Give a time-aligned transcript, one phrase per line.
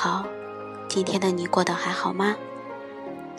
[0.00, 0.24] 好，
[0.88, 2.36] 今天的你过得还好吗？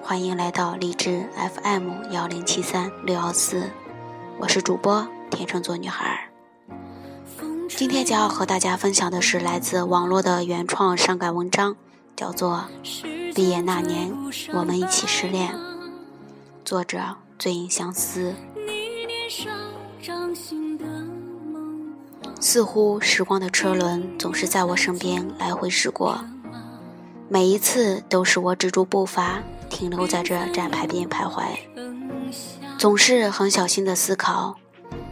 [0.00, 3.68] 欢迎来到荔枝 FM 幺零七三六幺四，
[4.38, 6.30] 我是主播天秤座女孩。
[7.68, 11.74] 今天将要和大家分享的是来自网络的原创伤感文章，
[12.14, 12.66] 叫做
[13.34, 14.14] 《毕业那年，
[14.52, 15.52] 我们一起失恋》，
[16.64, 17.00] 作者
[17.36, 18.32] 醉影相思。
[22.40, 26.16] 似乎时光的车轮总是在我身边来回驶过，
[27.28, 31.42] 每一次都是我止住步伐，停留在这站牌边徘徊。
[32.78, 34.56] 总是很小心的思考，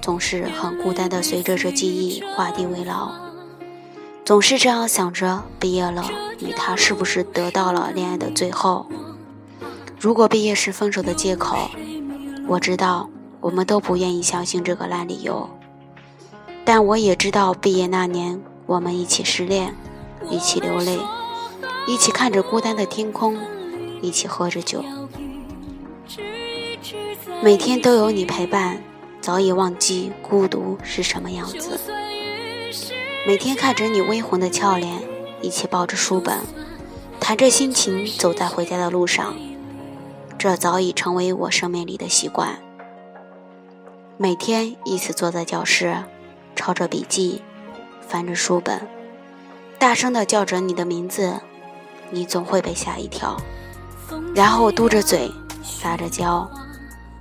[0.00, 3.10] 总是很孤单的随着这记忆画地为牢。
[4.24, 6.04] 总是这样想着，毕业了，
[6.38, 8.86] 与他是不是得到了恋爱的最后？
[9.98, 11.56] 如果毕业是分手的借口，
[12.46, 13.08] 我知道
[13.40, 15.48] 我们都不愿意相信这个烂理由。
[16.64, 19.74] 但我也知道，毕业那年，我们一起失恋，
[20.28, 20.98] 一起流泪，
[21.86, 23.38] 一起看着孤单的天空，
[24.02, 24.84] 一起喝着酒，
[27.42, 28.82] 每天都有你陪伴，
[29.20, 31.80] 早已忘记孤独是什么样子。
[33.26, 35.02] 每天看着你微红的俏脸，
[35.40, 36.38] 一起抱着书本，
[37.20, 39.36] 谈着心情走在回家的路上，
[40.36, 42.58] 这早已成为我生命里的习惯。
[44.16, 46.04] 每天一起坐在教室。
[46.58, 47.42] 抄着笔记，
[48.08, 48.88] 翻着书本，
[49.78, 51.34] 大声的叫着你的名字，
[52.10, 53.36] 你总会被吓一跳，
[54.34, 55.30] 然后嘟着嘴，
[55.62, 56.48] 撒着娇，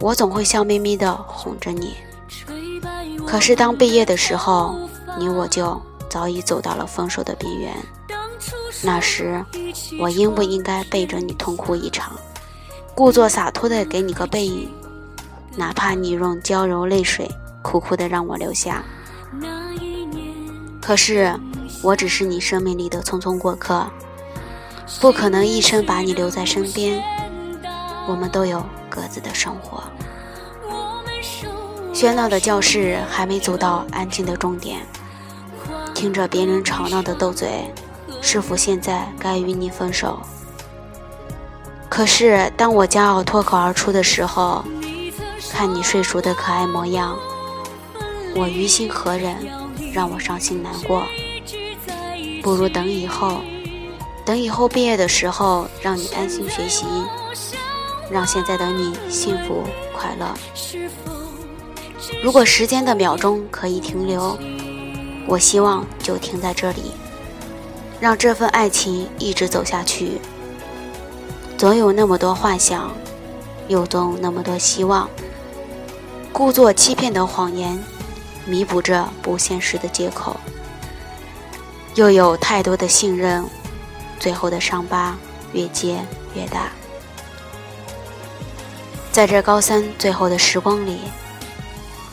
[0.00, 1.94] 我总会笑眯眯的哄着你。
[3.26, 4.74] 可是当毕业的时候，
[5.18, 7.74] 你我就早已走到了分手的边缘。
[8.82, 9.44] 那时，
[10.00, 12.18] 我应不应该背着你痛哭一场，
[12.94, 14.68] 故作洒脱的给你个背影，
[15.56, 17.30] 哪怕你用娇柔泪水
[17.62, 18.82] 苦苦的让我留下。
[20.80, 21.38] 可是，
[21.82, 23.86] 我只是你生命里的匆匆过客，
[24.98, 27.02] 不可能一生把你留在身边。
[28.08, 29.82] 我们都有各自的生活。
[31.92, 34.80] 喧闹的教室还没走到安静的终点，
[35.94, 37.70] 听着别人吵闹的斗嘴，
[38.22, 40.18] 是否现在该与你分手？
[41.88, 44.64] 可是，当我骄傲脱口而出的时候，
[45.52, 47.18] 看你睡熟的可爱模样。
[48.34, 49.36] 我于心何忍，
[49.92, 51.04] 让我伤心难过？
[52.42, 53.40] 不如等以后，
[54.24, 56.84] 等以后毕业的时候，让你安心学习，
[58.10, 59.64] 让现在的你幸福
[59.96, 60.34] 快乐。
[62.22, 64.38] 如果时间的秒钟可以停留，
[65.26, 66.92] 我希望就停在这里，
[68.00, 70.20] 让这份爱情一直走下去。
[71.56, 72.90] 总有那么多幻想，
[73.68, 75.08] 又总有那么多希望，
[76.32, 77.78] 故作欺骗的谎言。
[78.46, 80.34] 弥补着不现实的借口，
[81.94, 83.44] 又有太多的信任，
[84.20, 85.18] 最后的伤疤
[85.52, 85.98] 越结
[86.34, 86.70] 越大。
[89.10, 91.00] 在这高三最后的时光里，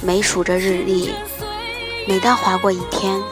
[0.00, 1.12] 每数着日历，
[2.08, 3.22] 每当划过一天，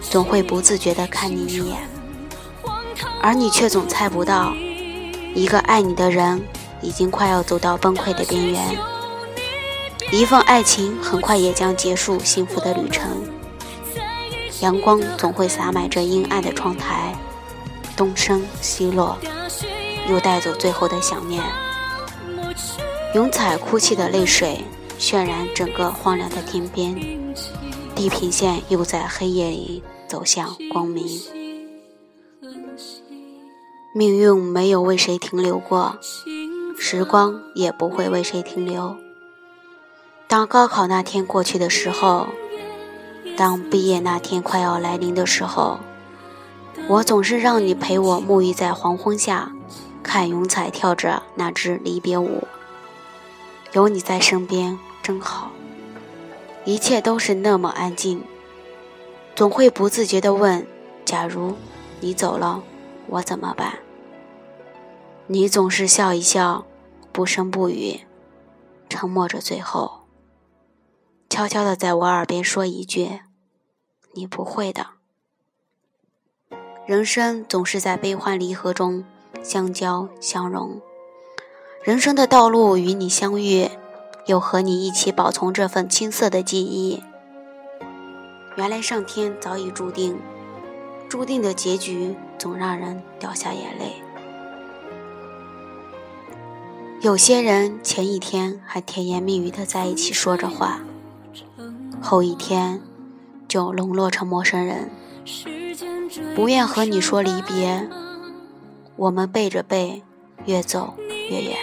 [0.00, 1.78] 总会不自觉地看你一眼，
[3.20, 4.54] 而你却总猜不到，
[5.34, 6.40] 一个爱你的人
[6.80, 8.78] 已经快要走到崩溃的边缘。
[10.12, 13.24] 一份爱情很快也将结束幸福的旅程。
[14.60, 17.12] 阳光总会洒满这阴暗的窗台，
[17.96, 19.18] 东升西落，
[20.08, 21.42] 又带走最后的想念。
[23.14, 24.64] 云彩哭泣的泪水，
[24.98, 26.94] 渲染整个荒凉的天边。
[27.94, 31.06] 地平线又在黑夜里走向光明。
[33.94, 35.96] 命运没有为谁停留过，
[36.76, 38.96] 时光也不会为谁停留。
[40.26, 42.26] 当高考那天过去的时候，
[43.36, 45.78] 当毕业那天快要来临的时候，
[46.86, 49.50] 我总是让你陪我沐浴在黄昏下，
[50.02, 52.46] 看云彩跳着那支离别舞。
[53.72, 55.50] 有你在身边真好，
[56.66, 58.22] 一切都是那么安静。
[59.34, 60.66] 总会不自觉地问：
[61.06, 61.54] 假如
[62.00, 62.62] 你走了，
[63.08, 63.78] 我怎么办？
[65.26, 66.66] 你总是笑一笑，
[67.10, 68.00] 不声不语，
[68.90, 70.02] 沉默着最后。
[71.30, 73.20] 悄悄地在我耳边说一句
[74.14, 74.88] ：“你不会的。”
[76.86, 79.04] 人生总是在悲欢离合中
[79.42, 80.82] 相交相融，
[81.82, 83.70] 人生的道路与你相遇，
[84.26, 87.02] 又和你一起保存这份青涩的记忆。
[88.56, 90.18] 原来上天早已注定，
[91.08, 93.94] 注定的结局总让人掉下眼泪。
[97.00, 100.80] 有些人前一天还甜言蜜语的在一起说着话。
[102.02, 102.82] 后一天，
[103.48, 104.90] 就沦落成陌生人。
[106.34, 107.88] 不愿和你说离别。
[108.96, 110.02] 我们背着背，
[110.46, 110.94] 越走
[111.30, 111.56] 越远。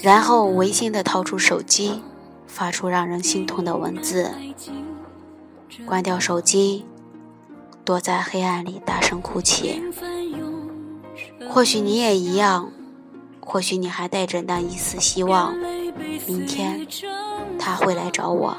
[0.00, 2.02] 然后违心的掏出手机，
[2.46, 4.30] 发出让人心痛的文字。
[5.84, 6.86] 关掉手机，
[7.84, 9.82] 躲在黑暗里大声哭泣。
[11.48, 12.70] 或许你也一样，
[13.40, 15.54] 或许你还带着那一丝希望，
[16.26, 16.86] 明天
[17.58, 18.56] 他会来找我，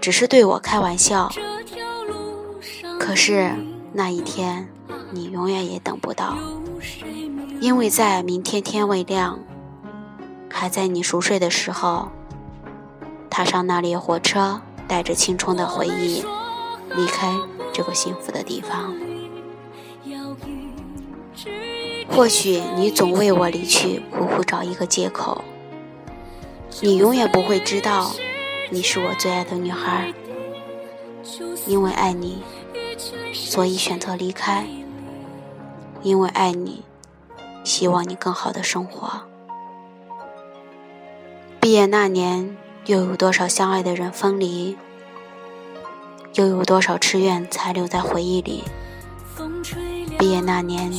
[0.00, 1.30] 只是对我开玩笑。
[2.98, 3.52] 可是
[3.94, 4.68] 那一天，
[5.10, 6.34] 你永远也等不到，
[7.60, 9.38] 因为在明天天未亮，
[10.50, 12.08] 还在你熟睡的时候，
[13.28, 16.24] 踏上那列火车，带着青春的回忆，
[16.96, 17.36] 离开
[17.70, 18.94] 这个幸福的地方。
[22.08, 25.44] 或许你总为我离去苦苦找一个借口，
[26.80, 28.10] 你永远不会知道，
[28.70, 30.10] 你是我最爱的女孩，
[31.66, 32.42] 因为爱你。
[33.32, 34.66] 所以选择离开，
[36.02, 36.84] 因为爱你，
[37.64, 39.10] 希望你更好的生活。
[41.60, 42.56] 毕业那年，
[42.86, 44.76] 又有多少相爱的人分离？
[46.34, 48.64] 又有多少痴怨才留在回忆里？
[50.18, 50.92] 毕业那年，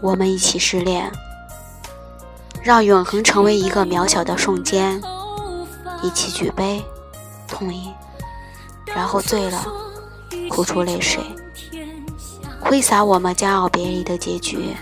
[0.00, 1.10] 我们一起失恋，
[2.62, 5.00] 让永恒成为一个渺小的瞬间。
[6.02, 6.84] 一起举杯，
[7.48, 7.92] 痛饮，
[8.86, 9.66] 然后醉了，
[10.50, 11.22] 哭出泪水。
[12.68, 14.74] 挥洒我们骄傲别离的结局。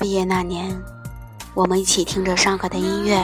[0.00, 0.74] 毕业那年，
[1.52, 3.22] 我们一起听着伤感的音乐，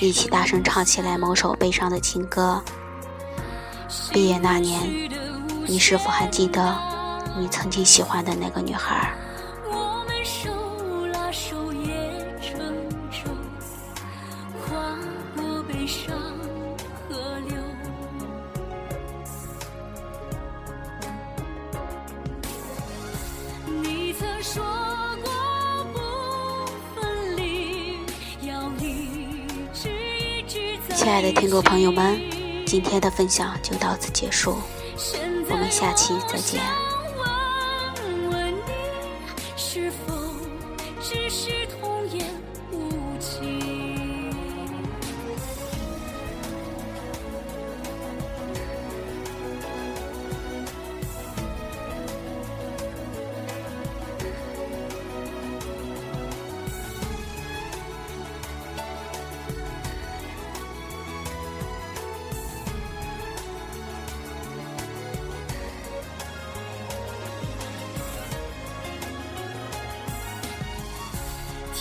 [0.00, 2.60] 一起大声唱起来某首悲伤的情歌。
[4.12, 5.08] 毕业那年，
[5.64, 6.76] 你是否还记得
[7.38, 9.14] 你曾经喜欢的那个女孩？
[31.00, 32.20] 亲爱的听众朋友们，
[32.66, 34.58] 今天的分享就到此结束，
[35.48, 36.60] 我们下期再见。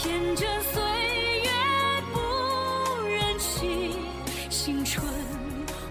[0.01, 0.81] 天真岁
[1.43, 1.49] 月
[2.13, 2.19] 不
[3.05, 3.91] 忍弃，
[4.49, 5.05] 青春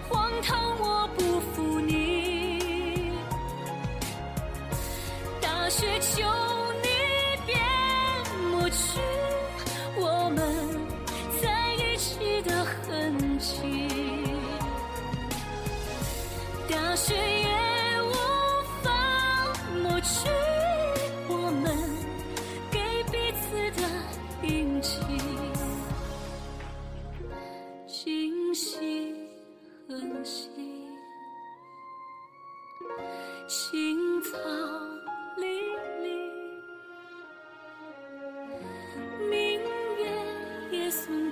[0.09, 3.11] 荒唐我不负你。
[5.39, 6.23] 大雪秋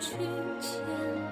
[0.09, 0.17] 君
[0.61, 1.26] 前